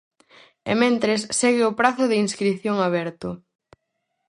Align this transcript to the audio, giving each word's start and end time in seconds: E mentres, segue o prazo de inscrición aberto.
E 0.71 0.73
mentres, 0.81 1.21
segue 1.39 1.63
o 1.69 1.75
prazo 1.79 2.03
de 2.07 2.17
inscrición 2.25 2.77
aberto. 2.87 3.29